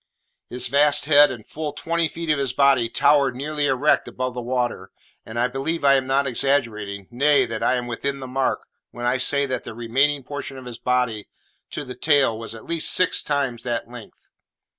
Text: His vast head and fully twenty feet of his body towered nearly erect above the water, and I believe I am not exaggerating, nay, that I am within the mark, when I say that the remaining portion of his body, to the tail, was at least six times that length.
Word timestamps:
His 0.49 0.65
vast 0.65 1.05
head 1.05 1.29
and 1.29 1.45
fully 1.45 1.73
twenty 1.77 2.07
feet 2.07 2.31
of 2.31 2.39
his 2.39 2.53
body 2.53 2.89
towered 2.89 3.35
nearly 3.35 3.67
erect 3.67 4.07
above 4.07 4.33
the 4.33 4.41
water, 4.41 4.89
and 5.27 5.37
I 5.37 5.47
believe 5.47 5.85
I 5.85 5.93
am 5.93 6.07
not 6.07 6.25
exaggerating, 6.25 7.07
nay, 7.11 7.45
that 7.45 7.61
I 7.61 7.75
am 7.75 7.85
within 7.85 8.19
the 8.19 8.25
mark, 8.25 8.65
when 8.89 9.05
I 9.05 9.19
say 9.19 9.45
that 9.45 9.63
the 9.63 9.75
remaining 9.75 10.23
portion 10.23 10.57
of 10.57 10.65
his 10.65 10.79
body, 10.79 11.27
to 11.69 11.85
the 11.85 11.93
tail, 11.93 12.35
was 12.35 12.55
at 12.55 12.65
least 12.65 12.91
six 12.91 13.21
times 13.21 13.61
that 13.61 13.89
length. 13.91 14.29